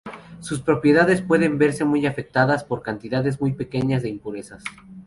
[0.39, 4.63] Sus propiedades pueden verse muy afectadas por cantidades muy pequeñas de impurezas.